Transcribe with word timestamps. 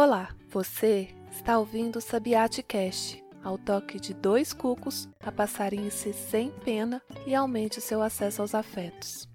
Olá, 0.00 0.28
você 0.48 1.08
está 1.28 1.58
ouvindo 1.58 1.96
o 1.96 2.00
Sabiate 2.00 2.62
Cast, 2.62 3.20
ao 3.42 3.58
toque 3.58 3.98
de 3.98 4.14
dois 4.14 4.52
cucos, 4.52 5.08
a 5.18 5.32
passarinhe-se 5.32 6.12
sem 6.12 6.52
pena 6.52 7.02
e 7.26 7.34
aumente 7.34 7.80
o 7.80 7.82
seu 7.82 8.00
acesso 8.00 8.40
aos 8.40 8.54
afetos. 8.54 9.28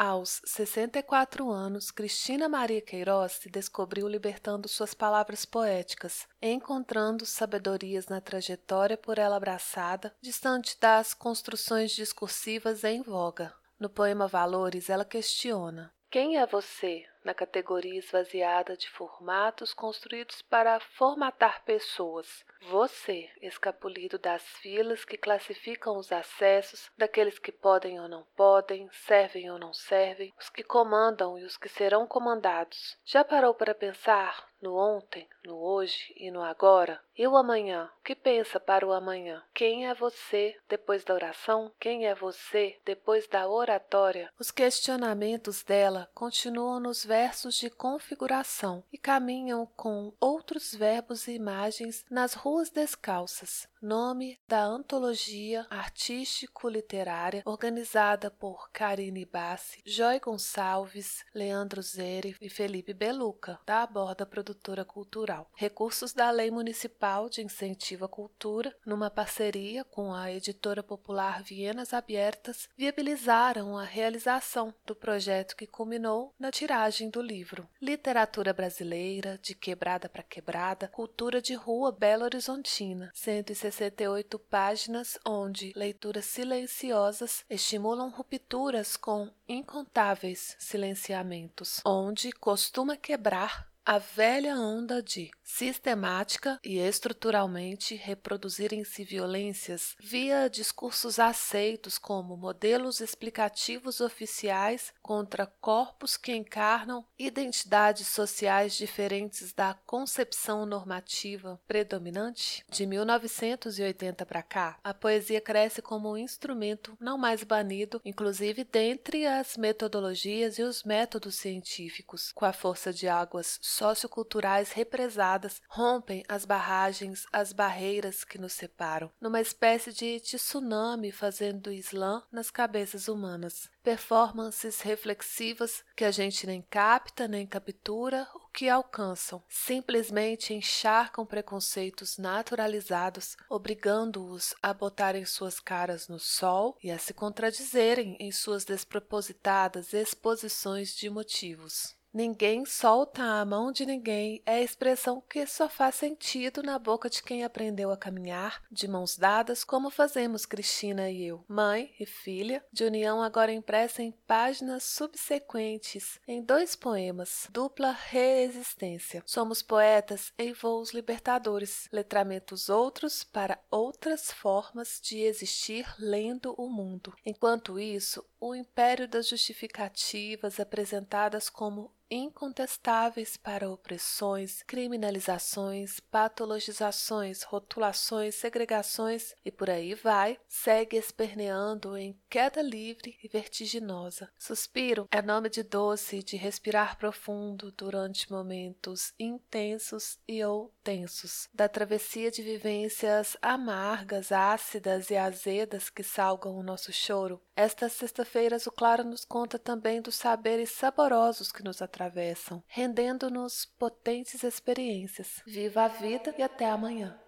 Aos 0.00 0.40
64 0.44 1.50
anos, 1.50 1.90
Cristina 1.90 2.48
Maria 2.48 2.80
Queiroz 2.80 3.32
se 3.32 3.50
descobriu 3.50 4.06
libertando 4.06 4.68
suas 4.68 4.94
palavras 4.94 5.44
poéticas, 5.44 6.24
encontrando 6.40 7.26
sabedorias 7.26 8.06
na 8.06 8.20
trajetória 8.20 8.96
por 8.96 9.18
ela 9.18 9.34
abraçada, 9.34 10.14
distante 10.20 10.78
das 10.80 11.14
construções 11.14 11.90
discursivas 11.90 12.84
em 12.84 13.02
voga. 13.02 13.52
No 13.76 13.90
poema 13.90 14.28
Valores, 14.28 14.88
ela 14.88 15.04
questiona: 15.04 15.92
Quem 16.08 16.36
é 16.38 16.46
você? 16.46 17.04
Na 17.28 17.34
categoria 17.34 17.98
esvaziada 17.98 18.74
de 18.74 18.88
formatos 18.88 19.74
construídos 19.74 20.40
para 20.40 20.80
formatar 20.80 21.62
pessoas. 21.62 22.42
Você, 22.62 23.30
escapulido 23.42 24.18
das 24.18 24.42
filas 24.42 25.04
que 25.04 25.18
classificam 25.18 25.98
os 25.98 26.10
acessos, 26.10 26.90
daqueles 26.96 27.38
que 27.38 27.52
podem 27.52 28.00
ou 28.00 28.08
não 28.08 28.24
podem, 28.34 28.88
servem 28.90 29.50
ou 29.50 29.58
não 29.58 29.74
servem, 29.74 30.32
os 30.40 30.48
que 30.48 30.62
comandam 30.62 31.38
e 31.38 31.44
os 31.44 31.58
que 31.58 31.68
serão 31.68 32.06
comandados. 32.06 32.96
Já 33.04 33.22
parou 33.22 33.52
para 33.52 33.74
pensar 33.74 34.47
no 34.60 34.76
ontem, 34.76 35.28
no 35.44 35.56
hoje 35.56 36.12
e 36.16 36.30
no 36.30 36.42
agora? 36.42 37.00
E 37.16 37.26
o 37.26 37.36
amanhã? 37.36 37.90
O 37.98 38.02
que 38.02 38.14
pensa 38.14 38.60
para 38.60 38.86
o 38.86 38.92
amanhã? 38.92 39.42
Quem 39.52 39.88
é 39.88 39.94
você 39.94 40.56
depois 40.68 41.04
da 41.04 41.14
oração? 41.14 41.72
Quem 41.80 42.06
é 42.06 42.14
você 42.14 42.78
depois 42.84 43.26
da 43.26 43.48
oratória? 43.48 44.32
Os 44.38 44.50
questionamentos 44.50 45.62
dela 45.64 46.08
continuam 46.14 46.78
nos 46.78 47.04
versos 47.04 47.56
de 47.56 47.70
configuração 47.70 48.84
e 48.92 48.98
caminham 48.98 49.66
com 49.76 50.12
outros 50.20 50.72
verbos 50.72 51.26
e 51.26 51.32
imagens 51.32 52.04
nas 52.10 52.34
ruas 52.34 52.70
descalças, 52.70 53.68
nome 53.82 54.38
da 54.46 54.62
antologia 54.62 55.66
artístico-literária 55.70 57.42
organizada 57.44 58.30
por 58.30 58.70
Karine 58.70 59.24
Bassi, 59.24 59.82
Joy 59.84 60.20
Gonçalves, 60.20 61.24
Leandro 61.34 61.82
Zeri 61.82 62.36
e 62.40 62.48
Felipe 62.48 62.94
Beluca, 62.94 63.58
da 63.66 63.82
Aborda 63.82 64.24
Produtora 64.24 64.47
Cultural. 64.84 65.50
Recursos 65.54 66.12
da 66.12 66.30
Lei 66.30 66.50
Municipal 66.50 67.28
de 67.28 67.42
Incentivo 67.42 68.04
à 68.04 68.08
Cultura, 68.08 68.74
numa 68.84 69.10
parceria 69.10 69.84
com 69.84 70.12
a 70.12 70.32
editora 70.32 70.82
popular 70.82 71.42
Vienas 71.42 71.92
Abertas, 71.92 72.68
viabilizaram 72.76 73.76
a 73.76 73.84
realização 73.84 74.74
do 74.86 74.94
projeto 74.94 75.56
que 75.56 75.66
culminou 75.66 76.34
na 76.38 76.50
tiragem 76.50 77.10
do 77.10 77.22
livro 77.22 77.68
Literatura 77.80 78.52
Brasileira, 78.52 79.38
de 79.42 79.54
Quebrada 79.54 80.08
para 80.08 80.22
Quebrada, 80.22 80.88
Cultura 80.88 81.40
de 81.40 81.54
Rua 81.54 81.92
Belo 81.92 82.24
Horizontina, 82.24 83.10
160 83.14 83.78
68 83.88 84.38
páginas 84.38 85.18
onde 85.24 85.72
leituras 85.74 86.24
silenciosas 86.24 87.44
estimulam 87.48 88.10
rupturas 88.10 88.96
com 88.96 89.30
incontáveis 89.48 90.56
silenciamentos, 90.58 91.80
onde 91.84 92.32
costuma 92.32 92.96
quebrar 92.96 93.68
a 93.88 93.96
velha 93.96 94.54
onda 94.54 95.02
de 95.02 95.30
sistemática 95.48 96.60
e 96.62 96.78
estruturalmente 96.78 97.94
reproduzirem-se 97.94 99.02
violências 99.02 99.96
via 99.98 100.46
discursos 100.48 101.18
aceitos 101.18 101.96
como 101.96 102.36
modelos 102.36 103.00
explicativos 103.00 104.02
oficiais 104.02 104.92
contra 105.02 105.46
corpos 105.46 106.18
que 106.18 106.36
encarnam 106.36 107.04
identidades 107.18 108.08
sociais 108.08 108.74
diferentes 108.74 109.54
da 109.54 109.72
concepção 109.86 110.66
normativa 110.66 111.58
predominante? 111.66 112.62
De 112.70 112.86
1980 112.86 114.26
para 114.26 114.42
cá, 114.42 114.78
a 114.84 114.92
poesia 114.92 115.40
cresce 115.40 115.80
como 115.80 116.12
um 116.12 116.18
instrumento 116.18 116.96
não 117.00 117.16
mais 117.16 117.42
banido, 117.42 118.02
inclusive 118.04 118.64
dentre 118.64 119.26
as 119.26 119.56
metodologias 119.56 120.58
e 120.58 120.62
os 120.62 120.84
métodos 120.84 121.36
científicos, 121.36 122.32
com 122.32 122.44
a 122.44 122.52
força 122.52 122.92
de 122.92 123.08
águas 123.08 123.58
socioculturais 123.62 124.72
represadas, 124.72 125.37
rompem 125.68 126.24
as 126.28 126.44
barragens, 126.44 127.26
as 127.32 127.52
barreiras 127.52 128.24
que 128.24 128.38
nos 128.38 128.52
separam, 128.52 129.10
numa 129.20 129.40
espécie 129.40 129.92
de 129.92 130.20
tsunami 130.20 131.12
fazendo 131.12 131.72
Islã 131.72 132.22
nas 132.32 132.50
cabeças 132.50 133.08
humanas. 133.08 133.70
Performances 133.82 134.80
reflexivas 134.80 135.84
que 135.96 136.04
a 136.04 136.10
gente 136.10 136.46
nem 136.46 136.62
capta 136.62 137.28
nem 137.28 137.46
captura 137.46 138.28
o 138.34 138.48
que 138.52 138.68
alcançam, 138.68 139.42
simplesmente 139.48 140.52
encharcam 140.52 141.24
preconceitos 141.24 142.18
naturalizados, 142.18 143.36
obrigando-os 143.48 144.54
a 144.62 144.74
botarem 144.74 145.24
suas 145.24 145.60
caras 145.60 146.08
no 146.08 146.18
sol 146.18 146.76
e 146.82 146.90
a 146.90 146.98
se 146.98 147.14
contradizerem 147.14 148.16
em 148.18 148.32
suas 148.32 148.64
despropositadas 148.64 149.92
exposições 149.92 150.94
de 150.94 151.08
motivos. 151.08 151.97
Ninguém 152.12 152.64
solta 152.64 153.22
a 153.22 153.44
mão 153.44 153.70
de 153.70 153.84
ninguém 153.84 154.42
é 154.46 154.54
a 154.54 154.62
expressão 154.62 155.20
que 155.20 155.46
só 155.46 155.68
faz 155.68 155.96
sentido 155.96 156.62
na 156.62 156.78
boca 156.78 157.10
de 157.10 157.22
quem 157.22 157.44
aprendeu 157.44 157.90
a 157.90 157.98
caminhar 157.98 158.62
de 158.70 158.88
mãos 158.88 159.16
dadas, 159.16 159.62
como 159.62 159.90
fazemos 159.90 160.46
Cristina 160.46 161.10
e 161.10 161.26
eu, 161.26 161.44
mãe 161.46 161.94
e 162.00 162.06
filha, 162.06 162.64
de 162.72 162.84
união 162.84 163.22
agora 163.22 163.52
impressa 163.52 164.02
em 164.02 164.10
páginas 164.26 164.84
subsequentes, 164.84 166.18
em 166.26 166.42
dois 166.42 166.74
poemas, 166.74 167.46
dupla 167.50 167.92
reexistência. 167.92 169.22
Somos 169.26 169.60
poetas 169.60 170.32
em 170.38 170.54
voos 170.54 170.92
libertadores, 170.92 171.88
letramentos 171.92 172.70
outros 172.70 173.22
para 173.22 173.58
outras 173.70 174.32
formas 174.32 174.98
de 175.02 175.20
existir 175.20 175.86
lendo 175.98 176.54
o 176.56 176.70
mundo. 176.70 177.14
Enquanto 177.24 177.78
isso, 177.78 178.24
o 178.40 178.54
império 178.54 179.06
das 179.06 179.28
justificativas 179.28 180.58
apresentadas 180.58 181.50
como 181.50 181.92
incontestáveis 182.10 183.36
para 183.36 183.68
opressões, 183.68 184.62
criminalizações, 184.62 186.00
patologizações, 186.00 187.42
rotulações, 187.42 188.34
segregações 188.34 189.34
e 189.44 189.50
por 189.50 189.68
aí 189.70 189.94
vai, 189.94 190.38
segue 190.48 190.96
esperneando 190.96 191.96
em 191.96 192.18
queda 192.28 192.62
livre 192.62 193.18
e 193.22 193.28
vertiginosa. 193.28 194.30
Suspiro 194.38 195.06
é 195.10 195.20
nome 195.20 195.48
de 195.48 195.62
doce 195.62 196.22
de 196.22 196.36
respirar 196.36 196.96
profundo 196.98 197.72
durante 197.72 198.30
momentos 198.30 199.12
intensos 199.18 200.18
e 200.26 200.44
ou 200.44 200.72
tensos, 200.82 201.48
da 201.52 201.68
travessia 201.68 202.30
de 202.30 202.42
vivências 202.42 203.36
amargas, 203.42 204.32
ácidas 204.32 205.10
e 205.10 205.16
azedas 205.16 205.90
que 205.90 206.02
salgam 206.02 206.56
o 206.56 206.62
nosso 206.62 206.92
choro. 206.92 207.42
Estas 207.54 207.92
sexta-feiras 207.92 208.66
o 208.66 208.70
Claro 208.70 209.04
nos 209.04 209.24
conta 209.24 209.58
também 209.58 210.00
dos 210.00 210.14
saberes 210.14 210.70
saborosos 210.70 211.50
que 211.50 211.64
nos 211.64 211.82
atravessam, 211.98 212.62
rendendo-nos 212.68 213.64
potentes 213.64 214.44
experiências. 214.44 215.42
Viva 215.44 215.82
a 215.82 215.88
vida 215.88 216.32
e 216.38 216.42
até 216.42 216.70
amanhã. 216.70 217.18